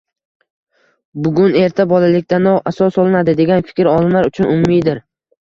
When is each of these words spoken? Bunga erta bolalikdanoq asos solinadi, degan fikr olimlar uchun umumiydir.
Bunga 1.27 1.45
erta 1.63 1.85
bolalikdanoq 1.91 2.73
asos 2.73 2.97
solinadi, 2.97 3.37
degan 3.43 3.63
fikr 3.69 3.93
olimlar 3.93 4.33
uchun 4.33 4.53
umumiydir. 4.57 5.05